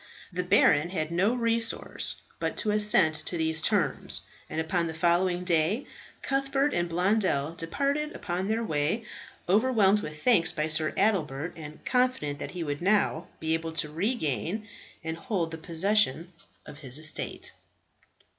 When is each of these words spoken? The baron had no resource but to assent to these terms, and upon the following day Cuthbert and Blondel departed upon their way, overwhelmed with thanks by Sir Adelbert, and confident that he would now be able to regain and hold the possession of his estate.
The 0.33 0.41
baron 0.41 0.89
had 0.89 1.11
no 1.11 1.35
resource 1.35 2.21
but 2.39 2.57
to 2.57 2.71
assent 2.71 3.13
to 3.27 3.37
these 3.37 3.61
terms, 3.61 4.21
and 4.49 4.59
upon 4.59 4.87
the 4.87 4.95
following 4.95 5.43
day 5.43 5.85
Cuthbert 6.23 6.73
and 6.73 6.89
Blondel 6.89 7.53
departed 7.53 8.15
upon 8.15 8.47
their 8.47 8.63
way, 8.63 9.05
overwhelmed 9.47 9.99
with 9.99 10.23
thanks 10.23 10.51
by 10.51 10.69
Sir 10.69 10.91
Adelbert, 10.97 11.53
and 11.55 11.85
confident 11.85 12.39
that 12.39 12.49
he 12.57 12.63
would 12.63 12.81
now 12.81 13.27
be 13.39 13.53
able 13.53 13.73
to 13.73 13.91
regain 13.91 14.67
and 15.03 15.17
hold 15.17 15.51
the 15.51 15.59
possession 15.59 16.33
of 16.65 16.79
his 16.79 16.97
estate. 16.97 17.51